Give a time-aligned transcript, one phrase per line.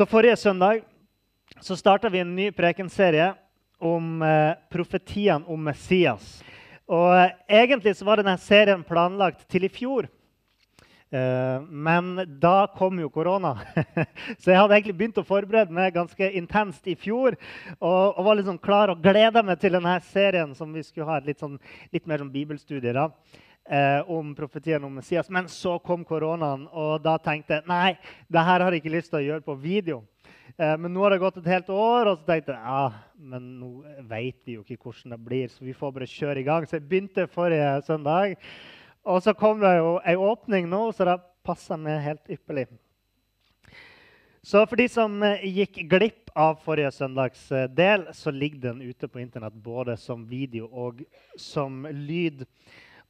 [0.00, 0.80] Så Forrige søndag
[1.60, 3.34] så starta vi en ny prekenserie
[3.76, 6.38] om eh, profetiene om Messias.
[6.88, 10.08] Og eh, Egentlig så var denne serien planlagt til i fjor.
[11.12, 12.08] Eh, men
[12.40, 13.52] da kom jo korona.
[14.40, 17.36] så jeg hadde egentlig begynt å forberede meg ganske intenst i fjor.
[17.76, 21.20] Og, og var liksom klar og gleda meg til denne serien som vi skulle ha
[21.20, 21.60] et litt, sånn,
[21.92, 22.96] litt mer sånn bibelstudie.
[22.96, 23.10] da
[23.70, 25.30] eh, om profetien om Messias.
[25.30, 27.94] Men så kom koronaen, og da tenkte jeg nei,
[28.28, 30.02] det her har jeg ikke lyst til å gjøre på video.
[30.56, 32.84] Eh, men nå har det gått et helt år, og så tenkte jeg ja,
[33.32, 33.72] men nå
[34.10, 36.66] vet vi jo ikke hvordan det blir, så vi får bare kjøre i gang.
[36.66, 38.36] Så jeg begynte forrige søndag,
[39.06, 42.68] og så kom det jo ei åpning nå, så det passa meg helt ypperlig.
[44.42, 48.80] Så for de som eh, gikk glipp av forrige søndags eh, del, så ligger den
[48.80, 51.02] ute på Internett både som video og
[51.36, 52.46] som lyd.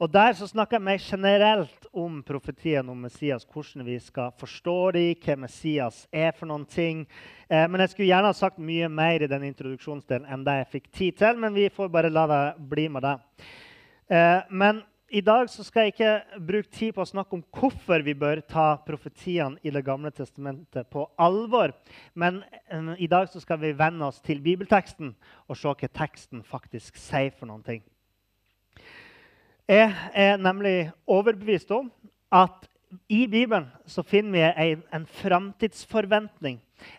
[0.00, 4.76] Og Der så snakker jeg mer generelt om profetien om Messias, hvordan vi skal forstå
[4.96, 7.02] dem, hva Messias er for noen ting.
[7.50, 10.70] Eh, men Jeg skulle gjerne ha sagt mye mer i den introduksjonsdelen enn det jeg
[10.72, 11.36] fikk tid til.
[11.36, 12.40] Men vi får bare la det
[12.72, 13.14] bli med det.
[14.08, 18.00] Eh, men i dag så skal jeg ikke bruke tid på å snakke om hvorfor
[18.00, 21.76] vi bør ta profetiene i Det gamle testamentet på alvor.
[22.14, 22.40] Men
[22.72, 25.12] eh, i dag så skal vi venne oss til bibelteksten
[25.46, 27.84] og se hva teksten faktisk sier for noen ting.
[29.70, 31.92] Jeg er nemlig overbevist om
[32.34, 32.64] at
[33.06, 36.56] i Bibelen så finner vi en, en framtidsforventning,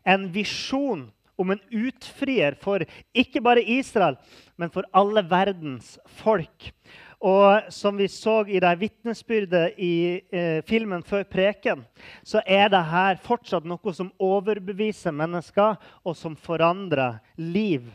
[0.07, 4.15] en visjon om en utfrier for ikke bare Israel,
[4.55, 6.69] men for alle verdens folk.
[7.19, 9.93] Og som vi så i det vitnesbyrdet i
[10.31, 11.83] eh, filmen før preken,
[12.23, 15.75] så er det her fortsatt noe som overbeviser mennesker,
[16.07, 17.91] og som forandrer liv.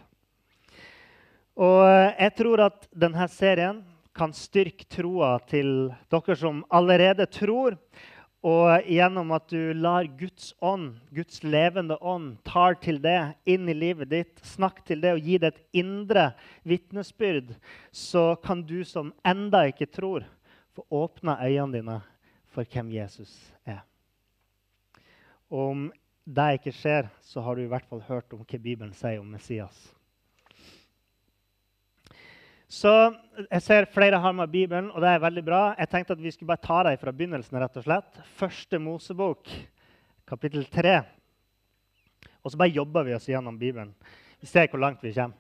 [1.57, 3.81] Og jeg tror at denne serien
[4.17, 7.77] kan styrke troa til dere som allerede tror.
[8.47, 13.19] Og gjennom at du lar Guds ånd, Guds levende ånd, tar til det
[13.49, 16.29] inn i livet ditt, snakk til det og gi det et indre
[16.69, 17.57] vitnesbyrd,
[17.91, 20.29] så kan du som enda ikke tror,
[20.77, 21.99] få åpna øynene dine
[22.55, 23.35] for hvem Jesus
[23.67, 23.83] er.
[25.51, 25.85] Og om
[26.27, 29.31] det ikke skjer, så har du i hvert fall hørt om hva Bibelen sier om
[29.35, 29.96] Messias.
[32.67, 32.91] Så
[33.47, 35.61] jeg ser flere har med Bibelen, og det er veldig bra.
[35.79, 37.59] Jeg tenkte at vi skulle bare ta dem fra begynnelsen.
[37.63, 38.19] rett og slett.
[38.35, 39.47] Første Mosebok,
[40.27, 41.01] kapittel 3.
[42.43, 43.95] Og så bare jobber vi oss gjennom Bibelen.
[44.41, 45.37] Vi ser hvor langt vi kommer.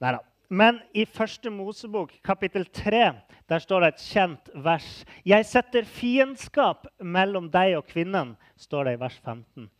[0.00, 0.20] Neida.
[0.48, 3.12] Men i Første Mosebok, kapittel 3,
[3.48, 5.04] der står det et kjent vers.
[5.24, 9.70] 'Jeg setter fiendskap mellom deg og kvinnen', står det i vers 15.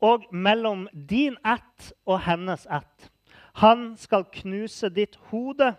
[0.00, 3.10] 'Og mellom din ett og hennes ett.'
[3.54, 5.76] 'Han skal knuse ditt hode'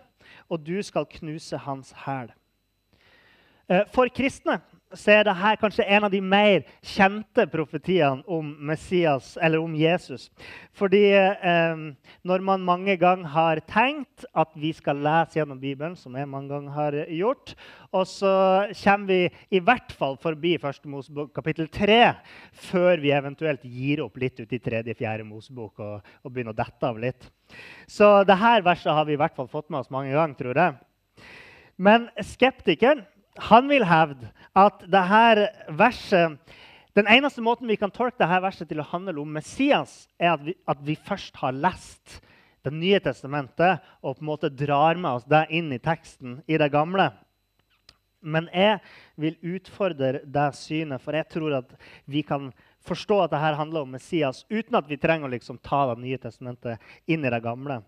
[0.50, 2.32] og du skal knuse hans hæl.
[3.70, 4.62] Eh, for kristne
[4.96, 10.30] så er dette kanskje en av de mer kjente profetiene om Messias, eller om Jesus.
[10.78, 11.82] Fordi eh,
[12.28, 16.54] når man mange ganger har tenkt at vi skal lese gjennom Bibelen, som jeg mange
[16.54, 17.56] ganger har gjort,
[17.92, 18.32] og så
[18.80, 20.80] kommer vi i hvert fall forbi 1.
[20.92, 22.00] Mosebok kapittel 3
[22.70, 25.28] før vi eventuelt gir opp litt ut i 3.-4.
[25.28, 27.28] Mosebok og, og begynner å dette av litt.
[27.92, 30.80] Så dette verset har vi i hvert fall fått med oss mange ganger, tror jeg.
[31.78, 33.04] Men skeptikeren
[33.50, 36.38] han vil hevde at dette verset,
[36.98, 40.46] den eneste måten vi kan tolke dette verset til å handle om Messias, er at
[40.46, 42.22] vi, at vi først har lest
[42.66, 46.58] Det nye testamentet og på en måte drar med oss det inn i teksten i
[46.60, 47.06] det gamle.
[48.20, 48.82] Men jeg
[49.16, 51.72] vil utfordre det synet, for jeg tror at
[52.04, 52.50] vi kan
[52.84, 56.20] forstå at dette handler om Messias uten at vi trenger å liksom ta Det nye
[56.20, 57.80] testamentet inn i det gamle.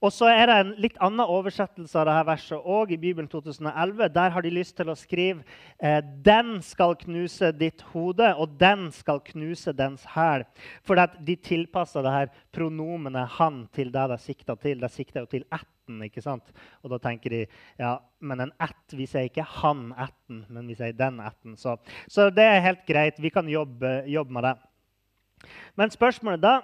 [0.00, 4.06] Og så er det en litt annen oversettelse av dette verset òg i Bibelen 2011.
[4.14, 5.44] Der har de lyst til å skrive
[5.76, 10.46] eh, 'Den skal knuse ditt hode, og den skal knuse dens hæl'.
[10.82, 14.80] For de tilpasser det her pronomenet 'han' til det de sikter til.
[14.80, 16.02] De sikter jo til ætten.
[16.04, 16.52] ikke sant?
[16.82, 17.46] Og da tenker de
[17.78, 21.56] ja, men en ett, vi sier ikke 'han ætten', men vi sier 'den ætten'.
[21.56, 21.76] Så,
[22.08, 23.20] så det er helt greit.
[23.20, 24.56] Vi kan jobbe, jobbe med det.
[25.76, 26.60] Men spørsmålet da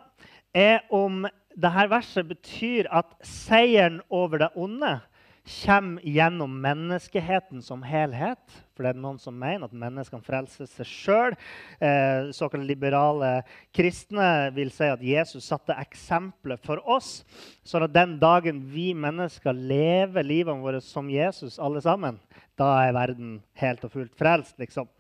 [0.55, 4.99] er om dette verset betyr at seieren over det onde
[5.47, 8.43] kommer gjennom menneskeheten som helhet.
[8.75, 11.37] For det er noen som mener at menneskene frelser seg sjøl.
[11.79, 13.31] Eh, såkalt liberale
[13.75, 17.23] kristne vil si at Jesus satte eksempelet for oss.
[17.65, 22.19] sånn at den dagen vi mennesker lever livet våre som Jesus, alle sammen,
[22.59, 24.59] da er verden helt og fullt frelst.
[24.59, 24.91] liksom.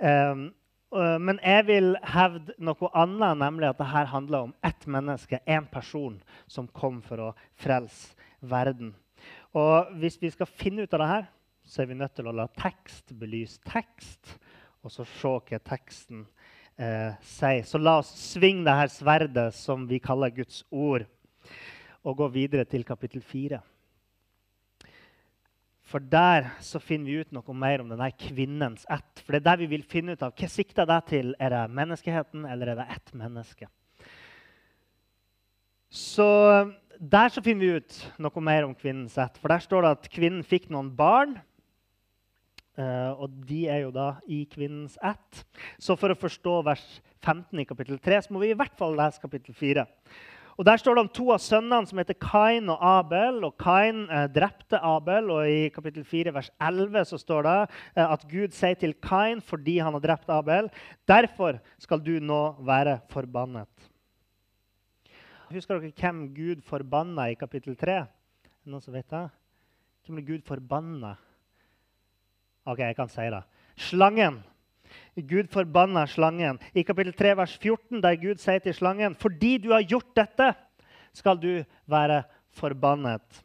[0.00, 0.48] Um,
[0.94, 6.20] men jeg vil hevde noe annet, nemlig at dette handler om ett menneske, én person,
[6.46, 8.14] som kom for å frelse
[8.44, 8.92] verden.
[9.56, 11.26] Og hvis vi skal finne ut av det her,
[11.64, 14.36] så er vi nødt til å la tekst belyse tekst,
[14.84, 16.26] og så se hva teksten
[16.76, 17.64] eh, sier.
[17.64, 21.06] Så la oss svinge det her sverdet som vi kaller Guds ord,
[22.04, 23.62] og gå videre til kapittel 4.
[25.94, 29.20] For der så finner vi ut noe mer om denne kvinnens ett.
[29.22, 31.28] For det er der vi vil finne ut av hva sikter det til.
[31.38, 33.68] Er det menneskeheten, eller er det ett menneske?
[35.86, 36.26] Så
[36.98, 39.38] Der så finner vi ut noe mer om kvinnens ett.
[39.38, 41.38] For der står det at kvinnen fikk noen barn.
[42.74, 45.44] Uh, og de er jo da i kvinnens ett.
[45.78, 46.84] Så for å forstå vers
[47.22, 49.86] 15 i kapittel 3 så må vi i hvert fall lese kapittel 4.
[50.54, 53.42] Og Der står det om to av sønnene som heter Kain og Abel.
[53.44, 55.30] og Kain eh, drepte Abel.
[55.30, 57.56] og I kapittel 4, vers 11 så står det
[57.96, 60.70] eh, at Gud sier til Kain fordi han har drept Abel,
[61.08, 63.68] derfor skal du nå være forbannet.
[65.50, 68.04] Husker dere hvem Gud forbanna i kapittel 3?
[68.66, 69.26] Noen som vet det?
[70.06, 71.16] Hvem ble Gud forbanna?
[72.64, 73.42] OK, jeg kan si det.
[73.76, 74.42] Slangen.
[75.22, 76.58] Gud forbanna slangen.
[76.74, 80.54] I kapittel 3, vers 14, der Gud sier til slangen.: Fordi du har gjort dette,
[81.14, 83.44] skal du være forbannet.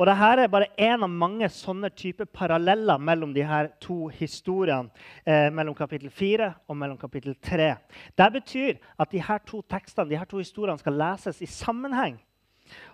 [0.00, 4.88] Og Dette er bare én av mange sånne typer paralleller mellom de her to historiene.
[5.28, 7.74] Eh, mellom kapittel 4 og mellom kapittel 3.
[8.16, 12.16] Det betyr at de her to tekstene, de her to historiene skal leses i sammenheng.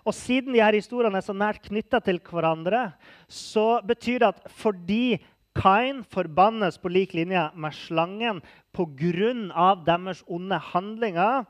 [0.03, 2.91] Og Siden de her historiene er så nært knytta til hverandre,
[3.29, 5.17] så betyr det at fordi
[5.57, 8.41] Kain forbannes på lik linje med slangen
[8.75, 9.75] pga.
[9.85, 11.45] deres onde handlinger,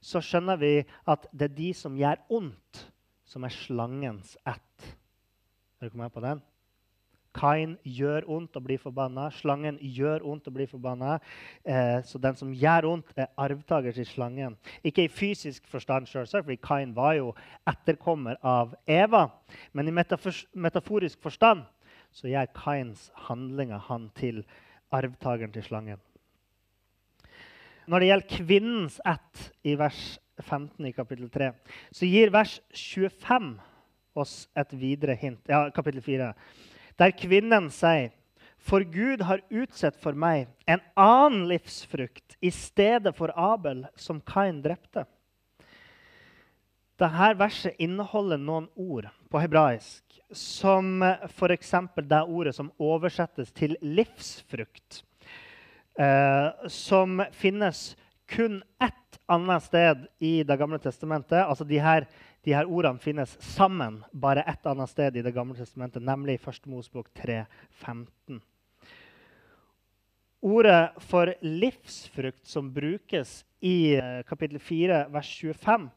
[0.00, 2.86] så skjønner vi at det er de som gjør ondt,
[3.24, 4.96] som er slangens ett.
[5.80, 6.40] Er dere med på den?
[7.36, 9.28] Kain gjør ondt og blir forbanna.
[9.30, 11.18] Slangen gjør ondt og blir forbanna.
[11.62, 14.56] Eh, så den som gjør ondt, er arvtaker til slangen.
[14.82, 17.34] Ikke i fysisk forstand, selvsagt, fordi Kain var jo
[17.70, 19.28] etterkommer av Eva.
[19.72, 21.62] Men i metaforisk forstand
[22.12, 24.42] så gjør Kains handlinger han til
[24.94, 26.00] arvtakeren til slangen.
[27.90, 31.50] Når det gjelder kvinnens ett i vers 15 i kapittel 3,
[31.92, 33.52] så gir vers 25
[34.20, 35.42] oss et videre hint.
[35.48, 36.32] Ja, kapittel 4.
[37.00, 38.10] Der kvinnen sier
[38.60, 44.60] for Gud har utsett for meg en annen livsfrukt i stedet for Abel, som Kain
[44.62, 45.06] drepte.
[47.00, 51.74] Dette verset inneholder noen ord på hebraisk som f.eks.
[51.96, 55.02] det ordet som oversettes til livsfrukt,
[55.98, 57.96] eh, som finnes
[58.30, 61.42] kun ett annet sted i Det gamle testamentet.
[61.42, 62.06] Altså de her,
[62.44, 66.42] de her ordene finnes sammen bare ett annet sted i Det gamle testamentet, nemlig i
[66.42, 66.66] 1.
[66.66, 68.40] Mosbok 3.15.
[70.40, 75.90] Ordet for livsfrukt som brukes i eh, kapittel 4, vers 25,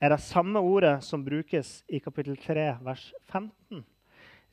[0.00, 3.84] er det samme ordet som brukes i kapittel 3, vers 15.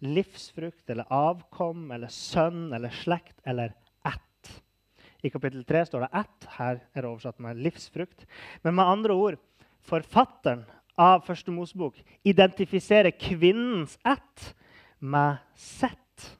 [0.01, 3.73] Livsfrukt eller avkom eller sønn eller slekt eller
[4.07, 4.53] ett.
[5.21, 6.47] I kapittel 3 står det 'ett'.
[6.57, 8.25] Her er det oversatt med 'livsfrukt'.
[8.63, 9.37] Men med andre ord
[9.81, 10.65] forfatteren
[10.97, 14.55] av Første Mosebok identifiserer kvinnens ett
[14.99, 16.37] med sett.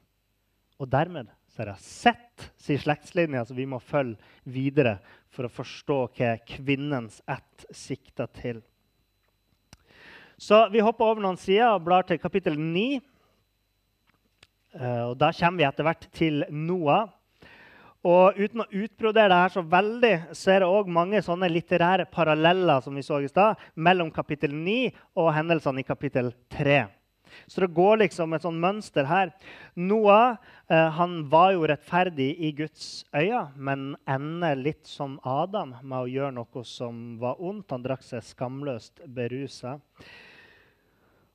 [0.78, 4.98] Og dermed så er det sett sin slektslinje som vi må følge videre
[5.32, 8.62] for å forstå hva kvinnens ett sikter til.
[10.42, 12.86] Så vi hopper over noen sider og blar til kapittel 9.
[14.74, 17.12] Uh, og da kommer vi etter hvert til Noah.
[18.02, 22.08] Og uten å utbrodere det her så veldig, så er det òg mange sånne litterære
[22.10, 24.90] paralleller som vi så i sted, mellom kapittel 9
[25.22, 26.80] og hendelsene i kapittel 3.
[27.46, 29.30] Så det går liksom et sånn mønster her.
[29.78, 30.34] Noah
[30.66, 36.10] eh, han var jo rettferdig i Guds øyne, men ender litt som Adam med å
[36.10, 37.70] gjøre noe som var ondt.
[37.70, 39.78] Han drakk seg skamløst berusa.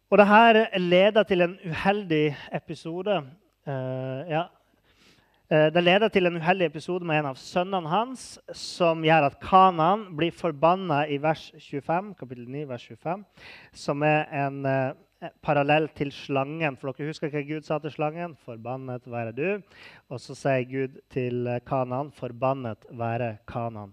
[0.08, 3.18] Og dette leder til en uheldig episode.
[3.68, 4.46] Uh, ja.
[5.52, 8.24] uh, det leder til en uheldig episode med en av sønnene hans,
[8.56, 13.28] som gjør at Kanan blir forbanna i vers 25, kapittel 9, vers 25,
[13.76, 16.80] som er en uh, parallell til slangen.
[16.80, 18.40] For dere husker hva Gud sa til slangen?
[18.40, 19.64] 'Forbannet være du.'
[20.08, 23.92] Og så sier Gud til Kanan, 'Forbannet være Kanan'.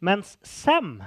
[0.00, 0.98] Mens Sem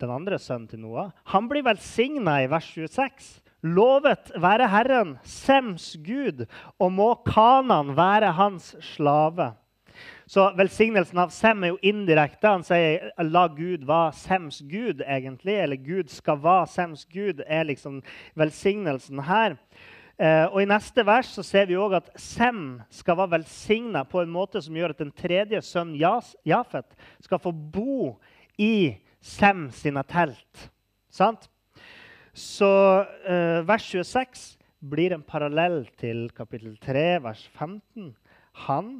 [0.00, 3.28] den andre sønnen til Noah, han blir velsigna i vers 26.
[3.66, 6.44] Lovet være Herren, Sems Gud,
[6.78, 9.54] og må Kanan være hans slave.
[10.26, 12.50] Så velsignelsen av Sem er jo indirekte.
[12.50, 15.56] Han sier la Gud være Sems Gud, egentlig.
[15.62, 18.02] Eller Gud skal være Sems Gud, er liksom
[18.38, 19.56] velsignelsen her.
[20.18, 24.22] Eh, og I neste vers så ser vi òg at Sem skal være velsigna på
[24.22, 28.16] en måte som gjør at den tredje sønnen Jafet skal få bo
[28.58, 28.96] i
[29.26, 30.68] Sem sine telt.
[31.10, 31.48] Sant?
[32.36, 32.68] Så
[33.26, 34.46] eh, vers 26
[34.86, 38.12] blir en parallell til kapittel 3, vers 15.
[38.66, 38.90] Han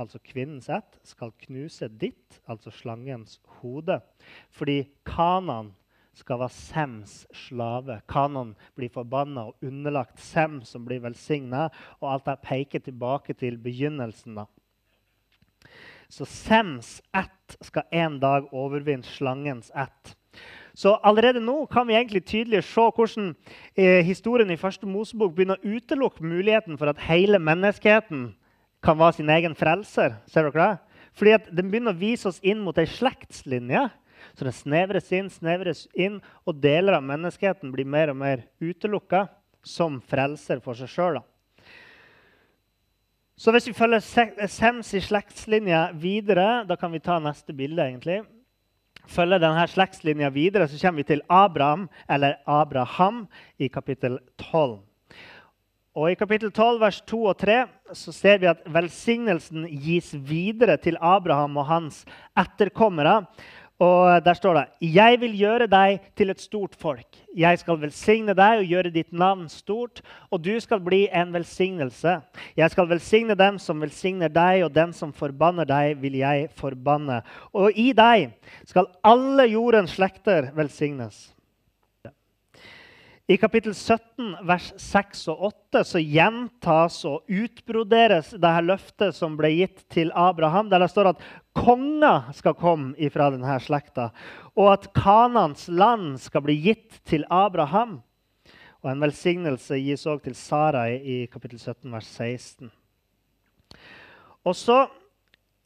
[0.00, 4.00] altså kvinnens ett, skal knuse ditt, altså slangens hode.
[4.54, 5.72] Fordi Kanan
[6.16, 7.14] skal være Sems
[7.46, 8.00] slave.
[8.10, 11.68] Kanan blir forbanna og underlagt Sem, som blir velsigna.
[12.00, 14.34] Og alt det peker tilbake til begynnelsen.
[14.42, 14.46] da.
[16.10, 20.16] Så Sems ett skal en dag overvinne slangens ett.
[20.74, 23.32] Så allerede nå kan vi egentlig tydelig se hvordan
[23.78, 28.30] eh, historien i første Mosebok begynner å utelukke muligheten for at hele menneskeheten
[28.82, 30.18] kan være sin egen frelser.
[30.30, 31.00] Ser dere det?
[31.14, 33.88] Fordi at Den begynner å vise oss inn mot ei slektslinje.
[34.34, 39.28] Så det snevres inn, snevres inn, og deler av menneskeheten blir mer og mer utelukka
[39.62, 41.20] som frelser for seg sjøl.
[43.40, 44.02] Så hvis vi følger
[44.52, 47.80] Sems i slektslinja videre, da kan vi ta neste bilde.
[47.80, 48.20] egentlig.
[49.08, 53.28] Følger denne slektslinja videre, så kommer vi til Abraham, eller Abraham,
[53.58, 54.80] i kapittel 12.
[55.96, 60.76] Og I kapittel 12, vers 2 og 3 så ser vi at velsignelsen gis videre
[60.76, 62.04] til Abraham og hans
[62.38, 63.24] etterkommere.
[63.80, 67.16] Og Der står det Jeg vil gjøre deg til et stort folk.
[67.36, 72.20] Jeg skal velsigne deg og gjøre ditt navn stort, og du skal bli en velsignelse.
[72.56, 77.22] Jeg skal velsigne dem som velsigner deg, og den som forbanner deg, vil jeg forbanne.
[77.54, 78.34] Og i deg
[78.66, 81.30] skal alle jordens slekter velsignes.
[83.30, 89.52] I kapittel 17, vers 6 og 8 så gjentas og utbroderes dette løftet som ble
[89.54, 91.20] gitt til Abraham, der det står at
[91.54, 94.08] konger skal komme fra denne slekta,
[94.58, 98.00] og at Kanans land skal bli gitt til Abraham.
[98.82, 102.72] Og En velsignelse gis òg til Sarai i kapittel 17, vers 16.
[104.42, 104.80] Og så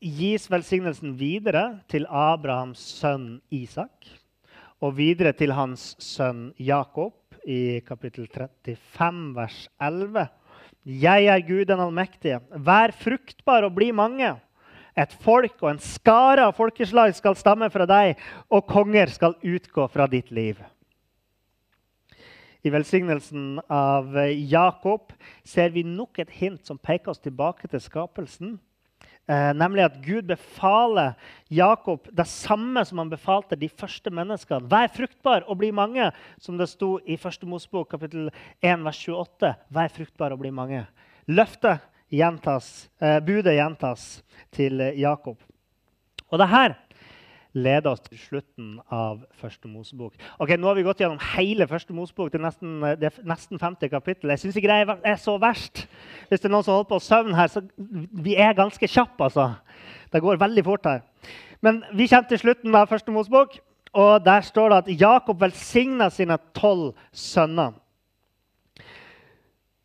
[0.04, 4.12] gis velsignelsen videre til Abrahams sønn Isak
[4.84, 10.26] og videre til hans sønn Jakob i kapittel 35, vers 11.
[10.84, 12.40] Jeg er Gud den allmektige.
[12.50, 14.34] Vær fruktbar og bli mange.
[14.94, 18.14] Et folk og en skare av folkeslag skal stamme fra deg,
[18.52, 20.60] og konger skal utgå fra ditt liv.
[22.64, 25.12] I velsignelsen av Jakob
[25.44, 28.54] ser vi nok et hint som peker oss tilbake til skapelsen.
[29.24, 31.14] Eh, nemlig at Gud befaler
[31.48, 34.68] Jakob det samme som han befalte de første menneskene.
[34.68, 37.46] Vær fruktbar og bli mange, som det sto i 1.
[37.48, 38.28] Mosebok kapittel
[38.60, 39.54] 1, vers 28.
[39.72, 40.84] Vær fruktbar og bli mange.
[41.24, 41.80] Løftet
[42.12, 45.40] gjentas, eh, budet gjentas til Jakob.
[46.28, 46.76] Og det her
[47.54, 50.16] leder oss til slutten av første Mosebok.
[50.42, 52.32] Ok, Nå har vi gått gjennom hele første Mosebok.
[52.32, 54.32] Det er nesten, det er nesten 50 kapittel.
[54.34, 55.84] Jeg syns ikke det er så verst.
[56.28, 57.62] Hvis det er noen som holder på å søvne her, så
[58.26, 59.28] vi er ganske kjappe.
[59.28, 59.52] altså.
[60.12, 61.06] Det går veldig fort her.
[61.62, 63.56] Men vi kommer til slutten av første Mosebok,
[63.94, 67.78] og der står det at Jakob velsigna sine tolv sønner.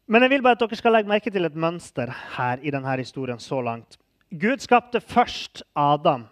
[0.09, 2.97] Men jeg vil bare at dere skal legge merke til et mønster her i denne
[2.97, 3.99] historien så langt.
[4.33, 6.25] Gud skapte først Adam.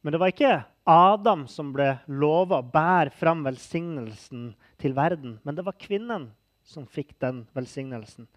[0.00, 0.52] Men det var ikke
[0.88, 6.30] Adam som ble lova å bære fram velsignelsen til verden, men det var kvinnen
[6.64, 8.28] som fikk den velsignelsen.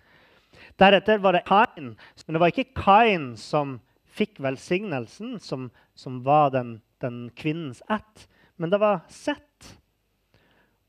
[0.77, 3.77] Deretter var det Kain, men det var ikke Kain som
[4.13, 8.27] fikk velsignelsen, som, som var den, den, kvinnens ett,
[8.57, 9.71] men det var Sett.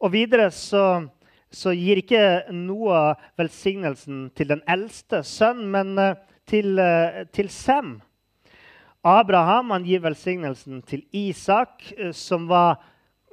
[0.02, 1.06] Og videre så,
[1.48, 6.18] så gir ikke Noah velsignelsen til den eldste sønn, men eh,
[6.50, 7.96] til, eh, til Sem.
[9.04, 12.78] Abraham han gir velsignelsen til Isak, eh, som var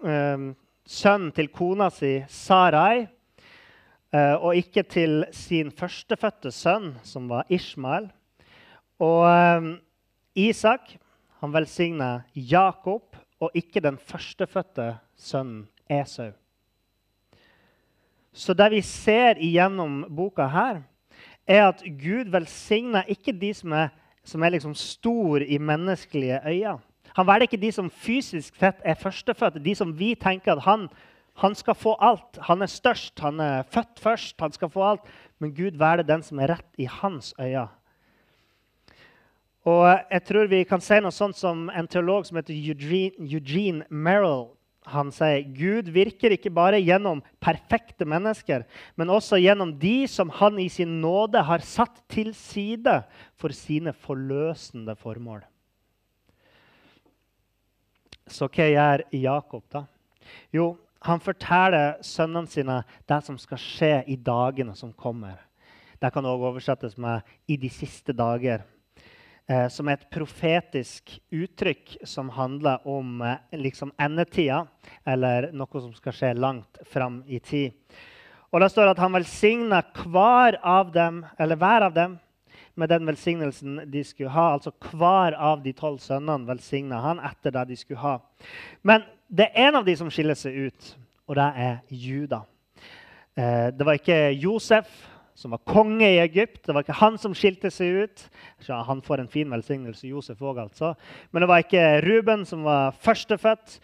[0.04, 0.52] eh,
[0.84, 3.06] sønnen til kona si Sarai,
[4.12, 8.10] eh, og ikke til sin førstefødte sønn, som var Ishmael.
[9.00, 9.72] Og eh,
[10.50, 10.98] Isak
[11.40, 16.34] han velsigner Jakob og ikke den førstefødte sønnen Esau.
[18.32, 20.84] Så det vi ser igjennom boka her,
[21.48, 23.90] er at Gud velsigner ikke de som er
[24.24, 26.80] som er liksom stor i menneskelige øyne.
[27.16, 30.88] Han velger ikke de som fysisk sett er førstefødte, de som vi tenker at han,
[31.42, 32.40] han, skal få alt.
[32.48, 35.12] Han er størst, han er født først, han skal få alt.
[35.40, 37.68] Men Gud velger den som er rett i hans øyne.
[39.66, 43.86] Og jeg tror vi kan si noe sånt som En teolog som heter Eugene, Eugene
[43.90, 44.48] Merrill
[44.90, 48.64] Han sier Gud virker ikke bare gjennom perfekte mennesker,
[48.98, 53.04] men også gjennom de som han i sin nåde har satt til side
[53.38, 55.44] for sine forløsende formål.
[58.32, 59.86] Så hva gjør Jakob, da?
[60.56, 60.74] Jo,
[61.06, 65.38] han forteller sønnene sine det som skal skje i dagene som kommer.
[66.02, 68.66] Det kan også oversettes med 'i de siste dager'
[69.72, 74.64] som er et profetisk uttrykk som handler om eh, liksom endetida,
[75.06, 77.74] eller noe som skal skje langt fram i tid.
[78.52, 82.18] Og Det står at han velsigna hver av dem, eller hver av dem
[82.76, 84.54] med den velsignelsen de skulle ha.
[84.56, 88.18] Altså hver av de tolv sønnene velsigna han etter det de skulle ha.
[88.84, 90.96] Men det er en av de som skiller seg ut,
[91.28, 92.44] og det er Juda.
[93.36, 94.92] Eh, det var ikke Josef
[95.36, 96.64] som var konge i Egypt.
[96.66, 98.26] Det var ikke han som skilte seg ut.
[98.68, 100.94] Han får en fin velsignelse, Josef òg, altså.
[101.32, 103.80] Men det var ikke Ruben som var førstefødt,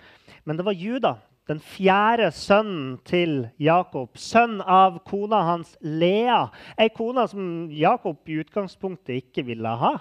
[0.46, 1.14] men det var Juda.
[1.48, 6.50] Den fjerde sønnen til Jakob, sønn av kona hans Lea.
[6.76, 9.94] Ei kone som Jakob i utgangspunktet ikke ville ha.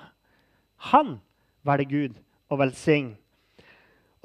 [0.90, 1.20] Han
[1.66, 2.18] velger Gud
[2.50, 3.14] å velsigne.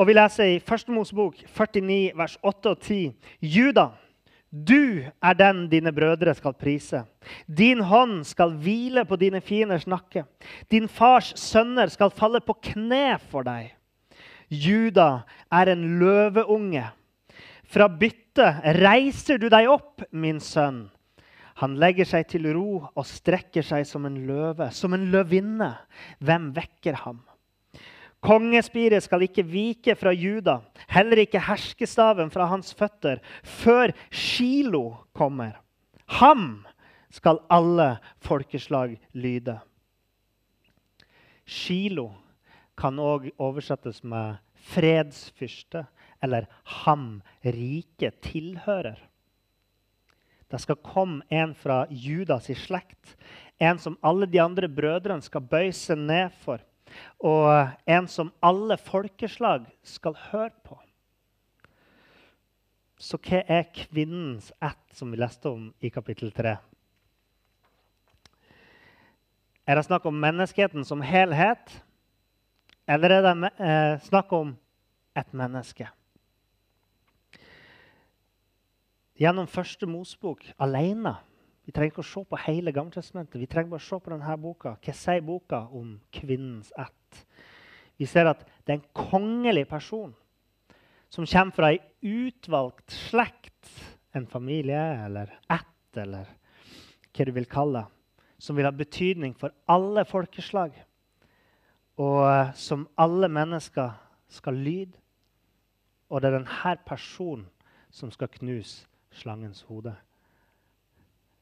[0.01, 0.87] Og Vi leser i 1.
[0.89, 3.11] Mosebok 49, vers 8 og 10.
[3.45, 3.91] Juda
[4.51, 7.05] du er den dine brødre skal prise.
[7.47, 10.25] Din hånd skal hvile på dine fienders nakke.
[10.71, 13.71] Din fars sønner skal falle på kne for deg.
[14.51, 16.83] Juda er en løveunge.
[17.63, 20.89] Fra byttet reiser du deg opp, min sønn.
[21.63, 25.71] Han legger seg til ro og strekker seg som en løve, som en løvinne.
[26.19, 27.21] Hvem vekker ham?
[28.21, 30.59] Kongespiret skal ikke vike fra Juda,
[30.93, 35.55] heller ikke herskestaven fra hans føtter, før Shilo kommer.
[36.19, 36.61] Ham
[37.09, 39.57] skal alle folkeslag lyde.
[41.49, 42.11] Shilo
[42.77, 44.37] kan òg oversettes med
[44.71, 45.87] fredsfyrste
[46.21, 46.45] eller
[46.85, 48.99] ham rike tilhører.
[50.51, 53.15] Det skal komme en fra Judas i slekt,
[53.57, 56.61] en som alle de andre brødrene skal bøye seg ned for
[57.19, 60.77] og en som alle folkeslag skal høre på.
[63.01, 66.57] Så hva er kvinnens ett, som vi leste om i kapittel 3?
[69.65, 71.73] Er det snakk om menneskeheten som helhet,
[72.89, 74.53] eller er det eh, snakk om
[75.17, 75.87] et menneske?
[79.21, 81.15] Gjennom første Mosbok alene
[81.71, 83.39] vi trenger ikke å se på hele Gammeltestamentet.
[83.39, 84.73] Vi trenger bare å se på denne boka.
[84.83, 87.21] Hva sier boka om kvinnens ett?
[87.95, 90.11] Vi ser at det er en kongelig person
[91.07, 93.71] som kommer fra ei utvalgt slekt,
[94.11, 96.27] en familie eller ett, eller
[97.15, 100.75] hva du vil kalle det, som vil ha betydning for alle folkeslag,
[102.03, 103.95] og eh, som alle mennesker
[104.27, 104.97] skal lyde.
[106.11, 107.47] Og det er denne personen
[107.95, 109.95] som skal knuse slangens hode.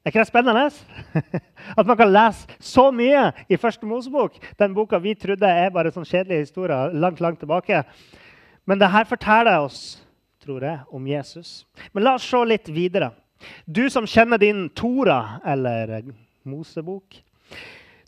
[0.10, 0.66] Ikke det spennende?
[1.78, 4.40] At man kan lese så mye i Første Mosebok.
[4.58, 7.84] Den boka vi trodde er bare sånn kjedelige historier langt, langt tilbake.
[8.66, 10.00] Men det her forteller oss
[10.40, 11.66] tror jeg, om Jesus.
[11.94, 13.12] Men la oss se litt videre.
[13.66, 16.02] Du som kjenner din Tora, eller
[16.48, 17.20] Mosebok,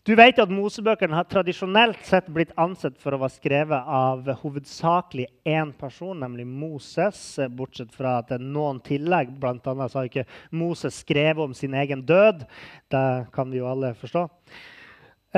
[0.02, 5.28] du vet at Mosebøkene har tradisjonelt sett blitt ansett for å være skrevet av hovedsakelig
[5.46, 7.20] én person, nemlig Moses,
[7.54, 9.30] bortsett fra at det er noen tillegg.
[9.38, 10.26] Blant annet har ikke
[10.58, 12.42] Moses skrevet om sin egen død.
[12.90, 14.26] Det kan vi jo alle forstå.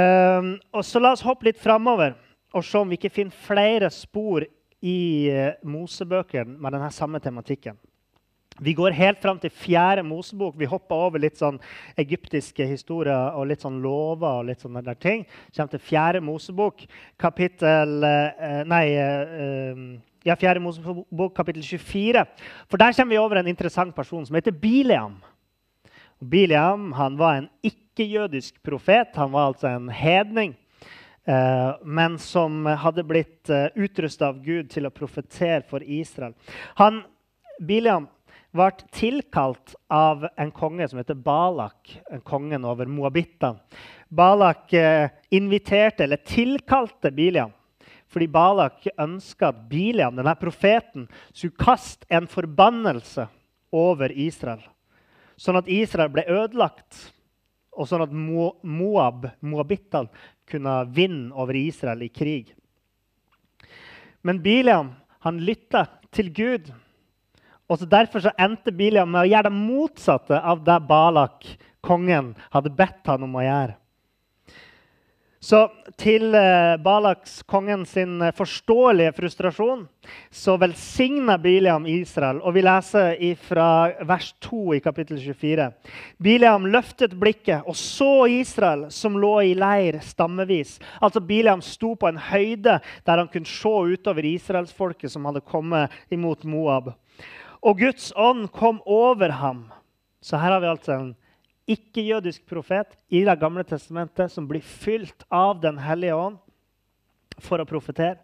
[0.01, 2.17] Um, og så La oss hoppe litt framover
[2.57, 4.49] og se om vi ikke finner flere spor
[4.81, 4.99] i
[5.29, 7.77] uh, Mosebøkene med denne samme tematikken.
[8.61, 10.55] Vi går helt fram til fjerde Mosebok.
[10.59, 11.57] Vi hopper over litt sånn
[11.99, 14.39] egyptiske historier og litt sånn lover.
[14.39, 15.25] og litt sånne der ting.
[15.57, 16.85] Kommer til fjerde Mosebok,
[17.19, 19.83] kapittel eh, Nei, eh,
[20.25, 22.25] ja, fjerde Mosebok, kapittel 24.
[22.71, 25.19] For der kommer vi over en interessant person som heter Biliam.
[26.21, 29.17] Biliam han var en ikke-jødisk profet.
[29.17, 30.55] Han var altså en hedning.
[31.83, 36.35] Men som hadde blitt uh, utrusta av Gud til å profetere for Israel.
[36.77, 36.99] Han,
[37.65, 38.05] Biliam
[38.55, 43.59] ble tilkalt av en konge som heter Balak, en kongen over moabittene.
[44.09, 47.53] Balak eh, inviterte, eller tilkalte Biliam
[48.15, 53.27] fordi Balak ønska at Biliam, denne profeten, skulle kaste en forbannelse
[53.75, 54.63] over Israel.
[55.35, 57.09] Sånn at Israel ble ødelagt,
[57.75, 60.13] og sånn at Moab, moabittene
[60.47, 62.53] kunne vinne over Israel i krig.
[64.23, 64.95] Men Biliam
[65.27, 66.71] han lytta til Gud.
[67.69, 71.47] Og så Derfor så endte Biliam med å gjøre det motsatte av det Balak,
[71.85, 73.79] kongen, hadde bedt han om å gjøre.
[75.45, 75.59] Så
[76.01, 79.83] til eh, Balaks, kongen sin eh, forståelige frustrasjon,
[80.33, 82.39] så velsigna Biliam Israel.
[82.41, 83.67] Og vi leser fra
[84.09, 85.69] vers 2 i kapittel 24.
[86.17, 90.79] Biliam løftet blikket og så Israel, som lå i leir stammevis.
[90.97, 95.93] Altså Biliam sto på en høyde der han kunne se utover israelsfolket som hadde kommet
[96.09, 96.95] imot Moab.
[97.65, 99.67] Og Guds ånd kom over ham.
[100.21, 101.13] Så her har vi altså en
[101.65, 106.37] ikke-jødisk profet i Det gamle testamentet som blir fylt av Den hellige ånd
[107.41, 108.21] for å profetere.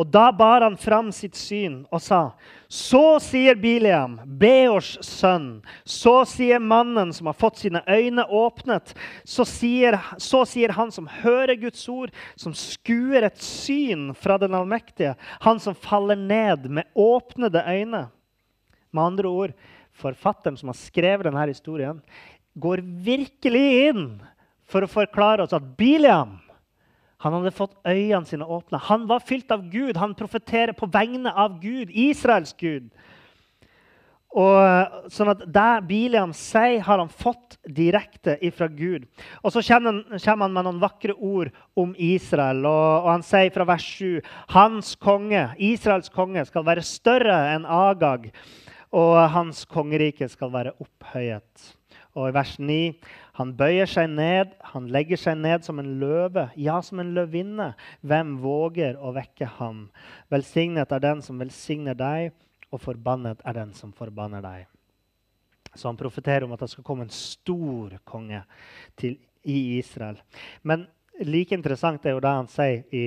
[0.00, 2.32] Og Da bar han fram sitt syn og sa.:
[2.68, 9.44] Så sier Biliam, Beors sønn, så sier mannen som har fått sine øyne åpnet, så
[9.44, 15.14] sier, så sier han som hører Guds ord, som skuer et syn fra den allmektige,
[15.40, 18.08] han som faller ned med åpnede øyne.
[18.92, 19.56] Med andre ord,
[19.96, 22.00] forfatteren som har skrevet denne historien,
[22.54, 24.06] går virkelig inn
[24.68, 26.38] for å forklare oss at Biliam
[27.22, 28.80] han hadde fått øynene sine åpne.
[28.88, 29.94] Han var fylt av Gud.
[30.00, 32.88] Han profeterer på vegne av Gud, Israels Gud.
[34.32, 39.04] Og, sånn at Det Biliam sier, har han fått direkte ifra Gud.
[39.44, 42.64] Og Så kommer han, med noen vakre ord om Israel.
[42.64, 44.20] Og, og, Han sier fra vers 7
[44.56, 48.32] hans konge, Israels konge skal være større enn Agag,
[48.92, 51.70] og hans kongerike skal være opphøyet.
[52.12, 52.92] Og i vers 9.:
[53.40, 57.72] Han bøyer seg ned, han legger seg ned som en løve, ja, som en løvinne.
[58.04, 59.86] Hvem våger å vekke ham?
[60.32, 62.32] Velsignet er den som velsigner deg,
[62.72, 64.68] og forbannet er den som forbanner deg.
[65.74, 68.42] Så han profeterer om at det skal komme en stor konge
[69.00, 69.16] til,
[69.48, 70.20] i Israel.
[70.62, 70.84] Men
[71.24, 73.06] like interessant er jo det han sier i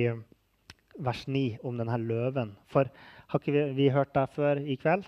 [0.98, 2.56] vers 9 om denne løven.
[2.66, 2.90] For
[3.30, 5.06] har ikke vi, vi hørt det før i kveld?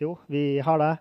[0.00, 0.96] Jo, vi har det.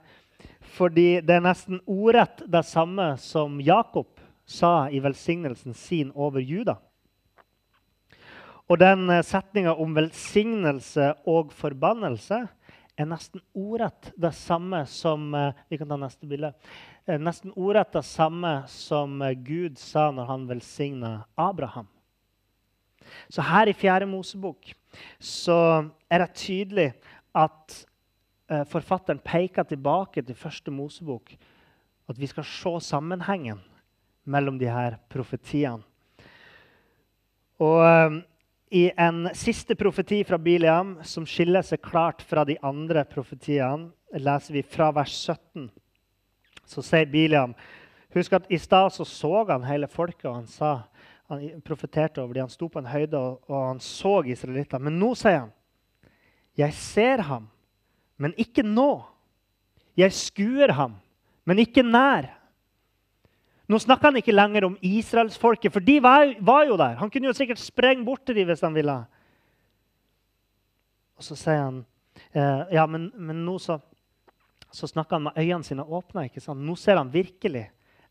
[0.75, 6.77] Fordi det er nesten ordrett det samme som Jakob sa i velsignelsen sin over Juda.
[8.71, 12.45] Og den eh, setninga om velsignelse og forbannelse
[12.99, 16.54] er nesten ordrett det samme som eh, Vi kan ta neste bilde.
[17.06, 21.89] Eh, nesten ordrett det samme som Gud sa når han velsigna Abraham.
[23.27, 24.71] Så her i Fjerde Mosebok
[25.19, 26.91] så er det tydelig
[27.36, 27.82] at
[28.67, 31.33] forfatteren peker tilbake til første Mosebok.
[32.09, 33.61] At vi skal se sammenhengen
[34.23, 35.83] mellom de her profetiene.
[37.61, 38.21] Og um,
[38.71, 44.57] I en siste profeti fra Biliam, som skiller seg klart fra de andre profetiene, leser
[44.57, 45.69] vi fra vers 17.
[46.67, 47.55] Så sier Biliam
[48.11, 50.71] Husk at i stad så, så han hele folket, og han sa,
[51.31, 52.49] han profeterte over dem.
[52.49, 54.83] Han sto på en høyde, og, og han så israelittene.
[54.89, 55.53] Men nå sier han,
[56.59, 57.47] 'Jeg ser ham'
[58.21, 59.01] men ikke nå.
[59.97, 60.95] Jeg skuer ham,
[61.47, 62.29] men ikke nær.
[63.71, 66.97] Nå snakker han ikke lenger om israelsfolket, for de var, var, jo der.
[66.99, 68.97] Han kunne jo sikkert sprenge bort til dem hvis han ville.
[71.15, 71.84] Og så sier han
[72.34, 73.77] eh, ja, men, men, nå så,
[74.73, 76.25] så snakker han med øynene sine åpna.
[76.57, 77.69] Nå ser han virkelig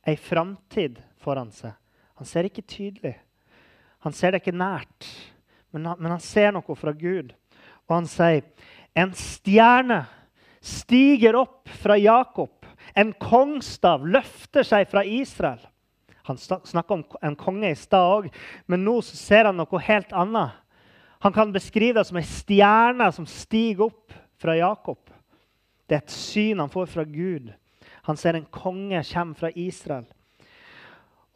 [0.08, 1.74] ei framtid foran seg.
[2.20, 3.18] Han ser ikke tydelig.
[4.06, 5.08] Han ser det ikke nært,
[5.74, 7.34] men han, men han ser noe fra Gud.
[7.84, 8.46] Og han sier
[8.94, 10.04] en stjerne
[10.60, 12.66] stiger opp fra Jakob.
[12.94, 15.60] En kongstav løfter seg fra Israel.
[16.28, 18.28] Han snakka om en konge i stad òg,
[18.70, 20.58] men nå ser han noe helt annet.
[21.20, 25.00] Han kan beskrive det som en stjerne som stiger opp fra Jakob.
[25.88, 27.50] Det er et syn han får fra Gud.
[28.08, 30.06] Han ser en konge komme fra Israel.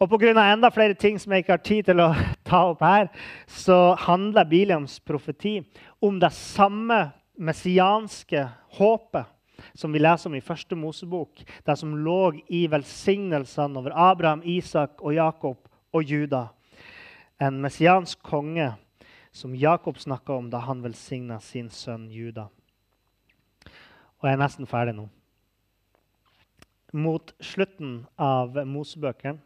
[0.00, 0.32] Og Pga.
[0.52, 2.14] enda flere ting som jeg ikke har tid til å
[2.48, 3.10] ta opp her,
[3.46, 5.60] så handler Biliams profeti
[6.00, 9.30] om det samme messianske håpet
[9.74, 15.02] som vi leser om i første Mosebok, det som lå i velsignelsene over Abraham, Isak
[15.02, 16.48] og Jakob og Juda.
[17.40, 18.72] En messiansk konge
[19.34, 22.48] som Jakob snakka om da han velsigna sin sønn Juda.
[24.22, 25.08] Og jeg er nesten ferdig nå.
[26.94, 29.40] Mot slutten av Mosebøkene,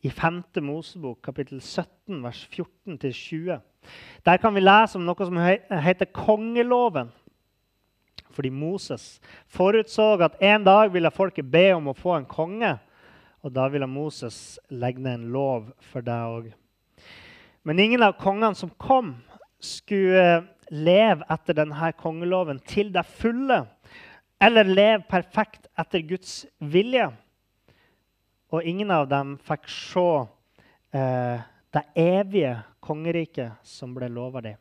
[0.00, 0.42] i 5.
[0.64, 3.58] Mosebok, kapittel 17, vers 14-20,
[4.24, 5.36] der kan vi lese om noe som
[5.84, 7.10] heter kongeloven.
[8.30, 9.18] Fordi Moses
[9.50, 12.76] forutså at en dag ville folket be om å få en konge.
[13.40, 16.50] Og da ville Moses legge ned en lov for deg òg.
[17.64, 19.14] Men ingen av kongene som kom,
[19.60, 23.64] skulle leve etter denne kongeloven til det fulle.
[24.40, 27.10] Eller leve perfekt etter Guds vilje.
[28.50, 30.06] Og ingen av dem fikk se
[30.96, 34.58] eh, det evige kongeriket som ble lova dem.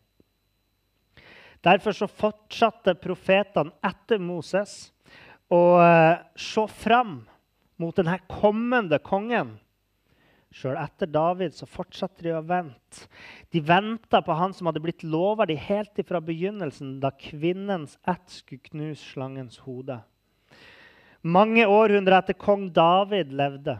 [1.65, 4.93] Derfor så fortsatte profetene etter Moses
[5.51, 7.21] å uh, se fram
[7.79, 9.57] mot denne kommende kongen
[10.49, 13.05] Sjøl etter David så fortsatte de å vente.
[13.53, 18.33] De venta på han som hadde blitt lova de helt ifra begynnelsen, da kvinnens ett
[18.33, 19.99] skulle knuse slangens hode.
[21.21, 23.77] Mange århundrer etter kong David levde,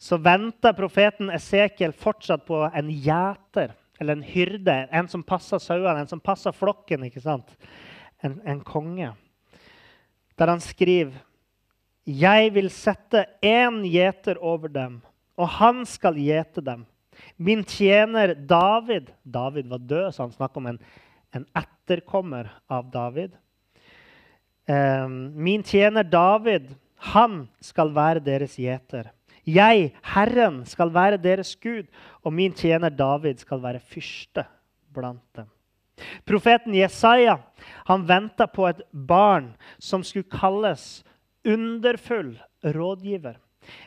[0.00, 6.00] så venta profeten Esekiel fortsatt på en gjeter eller en hyrde, en som passer sauene,
[6.02, 7.06] en som passer flokken.
[7.08, 7.54] ikke sant?
[8.24, 9.12] En, en konge.
[10.36, 11.22] Der han skriver
[12.06, 15.00] Jeg vil sette én gjeter over dem
[15.36, 16.84] og han skal gjete dem.
[17.36, 20.78] Min tjener David David var død, så han snakker om en,
[21.32, 23.36] en etterkommer av David.
[24.66, 26.72] Um, min tjener David,
[27.12, 29.12] han skal være deres gjeter.
[29.46, 31.86] Jeg, Herren, skal være deres Gud,
[32.26, 34.46] og min tjener David skal være fyrste
[34.94, 35.46] blant dem.
[36.28, 37.38] Profeten Jesaja
[37.88, 41.04] han venta på et barn som skulle kalles
[41.46, 42.34] underfull
[42.74, 43.38] rådgiver.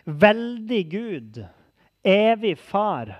[0.05, 1.41] Veldig Gud,
[2.03, 3.13] evig far,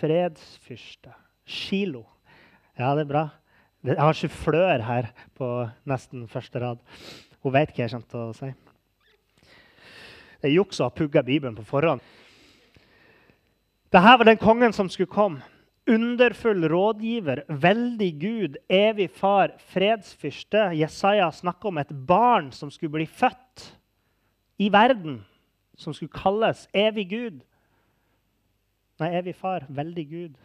[0.00, 1.12] fredsfyrste.
[1.50, 2.04] Shilo.
[2.78, 3.24] Ja, det er bra.
[3.84, 5.46] Jeg har sufflør her på
[5.88, 6.82] nesten første rad.
[7.40, 8.50] Hun vet hva jeg kommer til å si.
[10.40, 12.02] Det er juks å ha pugga Bibelen på forhånd.
[13.90, 15.42] Dette var den kongen som skulle komme.
[15.90, 20.70] Underfull rådgiver, veldig Gud, evig far, fredsfyrste.
[20.78, 23.66] Jesaja snakker om et barn som skulle bli født
[24.60, 25.22] i verden
[25.80, 27.40] som skulle kalles evig Gud.
[29.00, 30.40] Nei, evig far, veldig Gud,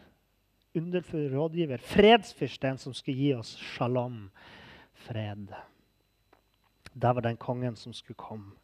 [0.76, 4.30] underfull rådgiver, fredsfyrste, en som skulle gi oss shalom,
[5.06, 5.52] fred.
[6.96, 8.56] Der var den kongen som skulle komme.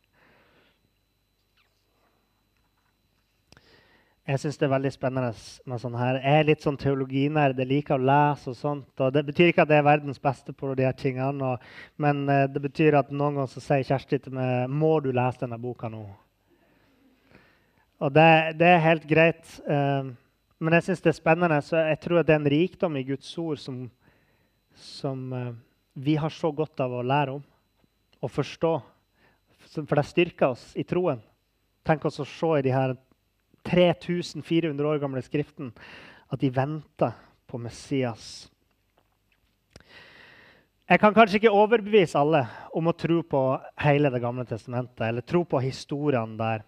[4.22, 5.30] Jeg syns det er veldig spennende
[5.66, 6.20] med sånn her.
[6.22, 7.58] Jeg er litt sånn teologinerd.
[7.58, 8.92] Jeg liker å lese og sånt.
[9.02, 11.48] Og det betyr ikke at jeg er verdens beste på de her tingene.
[11.48, 11.64] Og,
[11.98, 15.42] men eh, det betyr at noen ganger så sier Kjersti til meg må du lese
[15.42, 16.04] denne boka nå.
[18.02, 18.30] Og det,
[18.62, 19.42] det, er helt greit.
[19.66, 20.14] Uh,
[20.62, 21.58] men jeg syns det er spennende.
[21.66, 23.84] Så jeg tror det er en rikdom i Guds ord som,
[24.78, 25.52] som uh,
[25.98, 27.46] vi har så godt av å lære om
[28.22, 28.76] og forstå.
[29.82, 31.18] For det styrker oss i troen.
[31.82, 32.94] Tenk oss å se i de her
[33.68, 35.72] 3400 år gamle Skriften
[36.32, 37.12] at de venter
[37.48, 38.48] på Messias.
[40.88, 42.42] Jeg kan kanskje ikke overbevise alle
[42.76, 43.42] om å tro på
[43.80, 46.64] hele Det gamle testamentet eller tro på historiene der.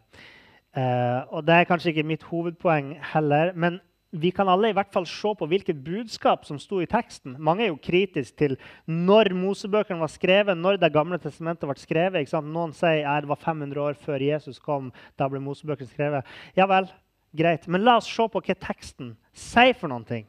[0.77, 3.53] Eh, og Det er kanskje ikke mitt hovedpoeng heller.
[3.55, 3.81] Men
[4.15, 7.35] vi kan alle i hvert fall se på hvilket budskap som sto i teksten.
[7.43, 8.55] Mange er jo kritiske til
[8.87, 12.35] når Mosebøkene var skrevet, når Det gamle testamentet ble skrevet.
[12.45, 14.93] Noen sier at det var 500 år før Jesus kom.
[15.19, 16.31] Da ble Mosebøkene skrevet.
[16.55, 16.87] Ja vel,
[17.35, 17.67] greit.
[17.67, 20.29] Men la oss se på hva teksten sier for noen ting.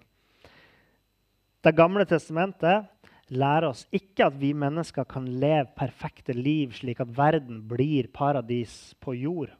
[1.61, 2.89] Det gamle testamentet
[3.29, 8.95] lærer oss ikke at vi mennesker kan leve perfekte liv slik at verden blir paradis
[9.01, 9.53] på jord.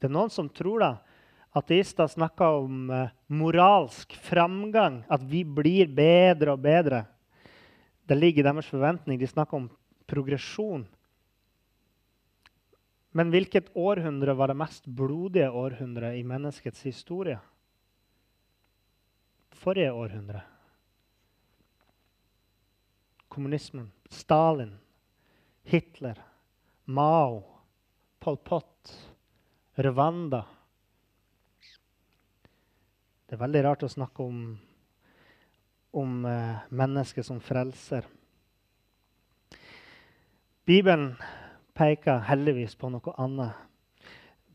[0.00, 0.90] Det er noen som tror da,
[1.54, 7.04] ateister snakker om eh, moralsk framgang, at vi blir bedre og bedre.
[8.04, 9.18] Det ligger i deres forventning.
[9.20, 9.68] De snakker om
[10.10, 10.84] progresjon.
[13.14, 17.38] Men hvilket århundre var det mest blodige århundret i menneskets historie?
[19.54, 20.42] Forrige århundre.
[23.30, 23.92] Kommunismen.
[24.10, 24.74] Stalin.
[25.62, 26.18] Hitler.
[26.84, 27.44] Mao.
[28.18, 28.92] Pol Pot.
[29.78, 30.44] Rwanda.
[33.24, 34.40] Det er veldig rart å snakke om,
[35.96, 38.04] om uh, mennesket som frelser.
[40.64, 41.14] Bibelen
[41.76, 43.56] peker heldigvis på noe annet.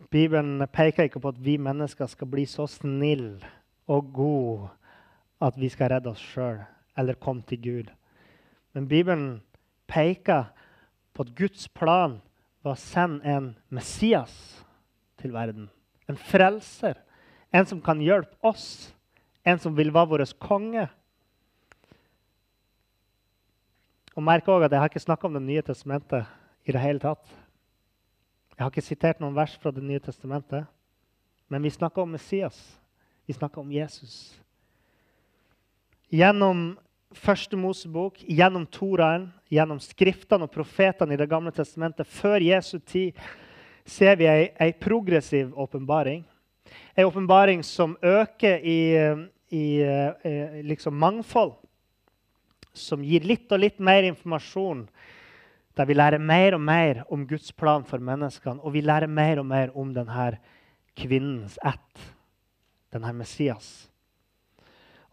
[0.09, 3.45] Bibelen peker ikke på at vi mennesker skal bli så snille
[3.89, 4.69] og gode
[5.41, 6.61] at vi skal redde oss sjøl
[6.97, 7.91] eller komme til Gud.
[8.73, 9.27] Men Bibelen
[9.89, 10.49] peker
[11.13, 12.19] på at Guds plan
[12.63, 14.33] var å sende en Messias
[15.19, 15.69] til verden.
[16.09, 16.99] En frelser.
[17.51, 18.93] En som kan hjelpe oss.
[19.43, 20.87] En som vil være vår konge.
[24.15, 26.25] Og merk også at Jeg har ikke snakka om Det nye testamentet
[26.65, 27.23] i det hele tatt.
[28.57, 30.65] Jeg har ikke sitert noen vers fra Det nye testamentet.
[31.47, 32.79] Men vi snakker om Messias.
[33.25, 34.35] Vi snakker om Jesus.
[36.09, 36.77] Gjennom
[37.13, 43.17] første Mosebok, gjennom Toraen, gjennom skriftene og profetene i Det gamle testamentet, før Jesu tid,
[43.85, 46.25] ser vi ei, ei progressiv åpenbaring.
[46.97, 48.79] Ei åpenbaring som øker i,
[49.51, 51.55] i, i eh, liksom mangfold.
[52.73, 54.85] Som gir litt og litt mer informasjon.
[55.75, 58.61] Der vi lærer mer og mer om Guds plan for menneskene.
[58.61, 60.31] Og vi lærer mer og mer om denne
[60.99, 62.09] kvinnens ett,
[62.91, 63.88] denne Messias.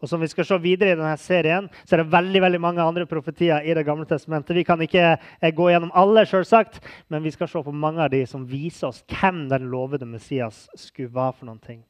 [0.01, 2.83] Og som vi skal se videre i denne serien, så er det veldig veldig mange
[2.85, 4.55] andre profetier i Det gamle testamentet.
[4.55, 6.79] Vi kan ikke eh, gå gjennom alle, selvsagt,
[7.09, 10.67] men vi skal se på mange av de som viser oss hvem den lovede Messias
[10.75, 11.83] skulle være for noen ting.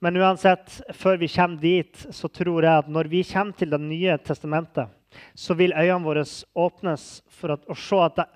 [0.00, 3.80] Men uansett, før vi kommer dit, så tror jeg at når vi kommer til Det
[3.80, 4.88] nye testamentet,
[5.34, 8.26] så vil øynene våre åpnes for at, å se at det,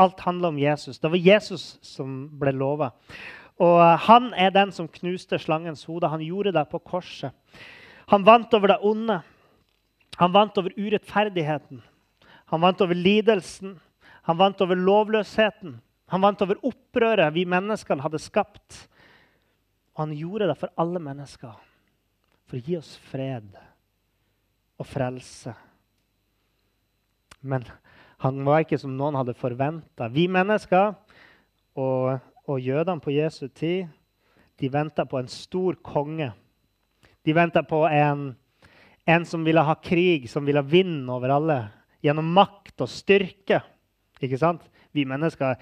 [0.00, 0.98] alt handler om Jesus.
[0.98, 2.90] Det var Jesus som ble lova.
[3.60, 6.08] Og han er den som knuste slangens hode.
[6.08, 7.34] Han gjorde det på korset.
[8.10, 9.20] Han vant over det onde.
[10.18, 11.82] Han vant over urettferdigheten.
[12.50, 13.76] Han vant over lidelsen.
[14.26, 15.76] Han vant over lovløsheten.
[16.10, 18.80] Han vant over opprøret vi menneskene hadde skapt.
[19.94, 21.54] Og han gjorde det for alle mennesker,
[22.48, 23.46] for å gi oss fred
[24.80, 25.54] og frelse.
[27.46, 27.64] Men
[28.24, 30.10] han var ikke som noen hadde forventa.
[30.10, 30.96] Vi mennesker
[31.78, 32.18] og,
[32.50, 33.86] og jødene på Jesu tid
[34.60, 36.32] de venta på en stor konge
[37.26, 38.30] de venta på en,
[39.04, 41.60] en, som ville ha krig, som ville vinne over alle.
[42.04, 43.60] Gjennom makt og styrke.
[44.20, 44.64] Ikke sant?
[44.96, 45.58] Vi mennesker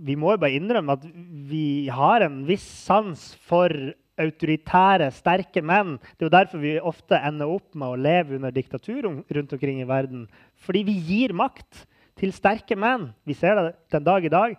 [0.00, 1.06] vi må jo bare innrømme at
[1.50, 3.72] vi har en viss sans for
[4.20, 5.96] autoritære, sterke menn.
[6.16, 9.80] Det er jo derfor vi ofte ender opp med å leve under diktatur rundt omkring
[9.80, 10.26] i verden.
[10.60, 11.86] Fordi vi gir makt
[12.20, 13.10] til sterke menn.
[13.24, 14.56] Vi ser det den dag i dag.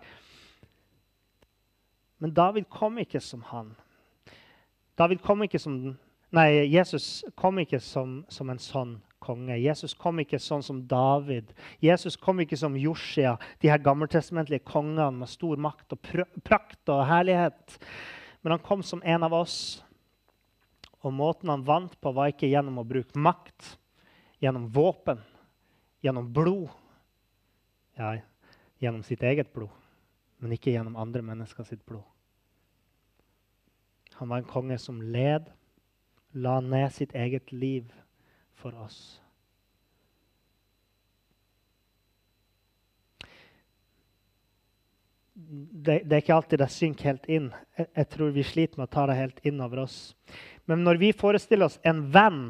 [2.22, 3.72] Men David kom ikke som han.
[4.98, 5.94] David kom ikke som
[6.32, 9.58] Nei, Jesus kom ikke som, som, en sånn konge.
[9.60, 11.50] Jesus kom ikke sånn som David.
[11.84, 16.88] Jesus kom ikke som Josia, de her gammeltestamentlige kongene med stor makt og pr prakt
[16.88, 17.76] og herlighet.
[18.40, 19.82] Men han kom som en av oss.
[21.02, 23.74] Og måten han vant på, var ikke gjennom å bruke makt,
[24.40, 25.20] gjennom våpen,
[26.00, 26.70] gjennom blod.
[27.98, 28.14] Ja,
[28.80, 29.70] gjennom sitt eget blod,
[30.40, 32.06] men ikke gjennom andre mennesker sitt blod.
[34.16, 35.50] Han var en konge som led
[36.32, 37.92] la ned sitt eget liv
[38.54, 39.18] for oss.
[45.34, 47.50] Det, det, er ikke alltid det synker helt inn.
[47.76, 49.98] Jeg, jeg, tror vi sliter med å ta det helt inn over oss.
[50.70, 52.44] Men når vi forestiller oss en venn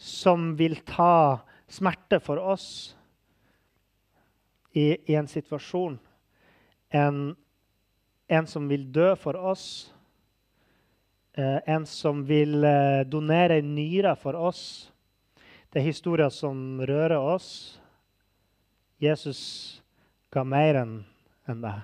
[0.00, 2.66] som vil ta smerte for oss
[4.72, 5.96] i, i en situasjon,
[6.90, 7.22] en,
[8.30, 9.64] en som vil dø for oss
[11.42, 14.90] en som vil eh, donere en nyre for oss.
[15.70, 17.78] Det er historier som rører oss.
[19.00, 19.40] Jesus
[20.34, 21.76] ga mer enn det.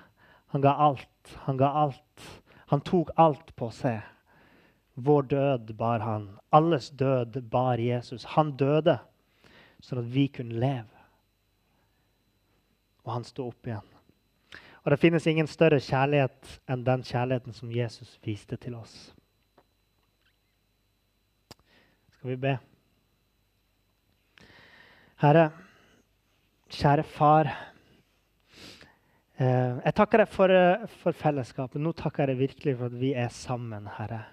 [0.53, 1.33] Han ga alt.
[1.47, 2.27] Han ga alt.
[2.67, 4.01] Han tok alt på seg.
[4.93, 6.29] Vår død bar han.
[6.49, 8.25] Alles død bar Jesus.
[8.35, 8.99] Han døde
[9.79, 11.03] sånn at vi kunne leve.
[13.05, 13.85] Og han sto opp igjen.
[14.83, 19.11] Og det finnes ingen større kjærlighet enn den kjærligheten som Jesus viste til oss.
[22.27, 22.57] Skal vi be?
[25.21, 25.43] Herre,
[26.75, 27.47] kjære far.
[29.39, 31.79] Eh, jeg takker deg for, eh, for, fellesskapet.
[31.79, 34.25] Nå takker jeg deg virkelig for at vi er sammen, Herre.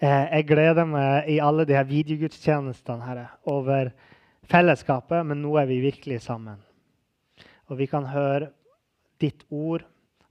[0.00, 3.92] Eh, jeg gleder meg i alle de her videogudstjenestene Herre, over
[4.48, 6.56] fellesskapet, men nå er vi virkelig sammen.
[7.68, 8.48] Og vi kan høre
[9.20, 9.84] ditt ord,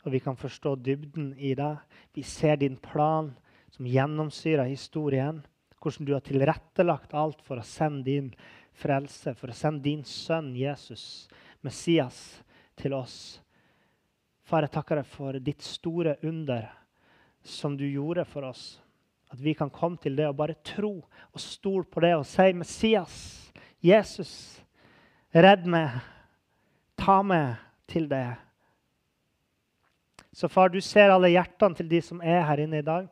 [0.05, 1.77] og vi kan forstå dybden i det.
[2.15, 3.35] Vi ser din plan
[3.69, 5.45] som gjennomsyrer historien
[5.83, 8.29] hvordan du har tilrettelagt alt for å sende din
[8.79, 11.27] frelse, for å sende din sønn Jesus,
[11.65, 12.19] Messias,
[12.79, 13.17] til oss.
[14.43, 16.65] Far, jeg takker deg for ditt store under
[17.43, 18.79] som du gjorde for oss.
[19.33, 22.49] At vi kan komme til det og bare tro og stole på det og si
[22.55, 23.15] Messias,
[23.83, 24.33] Jesus,
[25.33, 25.99] redd meg,
[26.99, 28.27] ta meg til det.
[30.33, 33.09] Så far, du ser alle hjertene til de som er her inne i dag.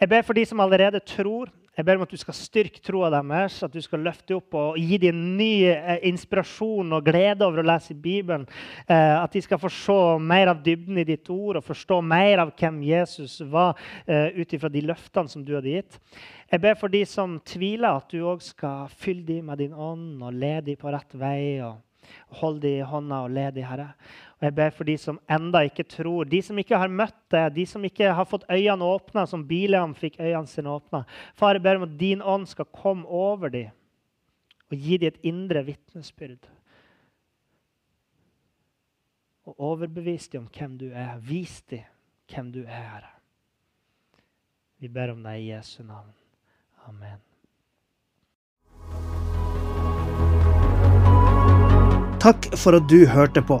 [0.00, 1.52] Jeg ber for de som allerede tror.
[1.74, 4.76] Jeg ber om at du skal styrke troa deres, at du skal løfte opp og
[4.78, 8.44] gi dem ny eh, inspirasjon og glede over å lese Bibelen.
[8.86, 12.44] Eh, at de skal få se mer av dybden i ditt ord og forstå mer
[12.44, 13.74] av hvem Jesus var,
[14.06, 15.98] eh, ut ifra de løftene som du hadde gitt.
[16.52, 20.22] Jeg ber for de som tviler, at du òg skal fylle dem med din ånd
[20.22, 21.58] og lede dem på rett vei.
[21.58, 21.82] og
[22.38, 23.90] Hold dem i hånda og led dem, Herre.
[24.44, 27.64] Jeg ber for de som enda ikke tror, de som ikke har møtt deg, de
[27.68, 31.04] som ikke har fått øynene åpna, som Bileam fikk øynene sine åpna.
[31.38, 33.72] Far, jeg ber om at din ånd skal komme over dem
[34.68, 36.50] og gi dem et indre vitnesbyrd.
[39.48, 41.16] Og overbevis dem om hvem du er.
[41.24, 41.84] Vis dem
[42.28, 43.08] hvem du er.
[44.80, 46.10] Vi ber om deg i Jesu navn.
[46.88, 47.20] Amen.
[52.24, 53.60] Takk for at du hørte på.